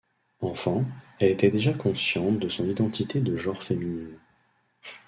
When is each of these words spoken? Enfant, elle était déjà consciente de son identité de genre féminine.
Enfant, 0.39 0.83
elle 1.19 1.29
était 1.29 1.51
déjà 1.51 1.73
consciente 1.75 2.39
de 2.39 2.49
son 2.49 2.67
identité 2.67 3.19
de 3.19 3.35
genre 3.35 3.61
féminine. 3.61 4.17